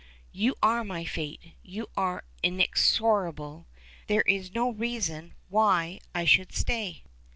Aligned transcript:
"You 0.31 0.55
are 0.63 0.83
my 0.83 1.05
fate! 1.05 1.53
You 1.61 1.85
are 1.95 2.23
inexorable! 2.41 3.67
There 4.07 4.21
is 4.23 4.49
no 4.51 4.71
reason 4.71 5.35
why 5.47 5.99
I 6.15 6.25
should 6.25 6.55
stay." 6.55 7.03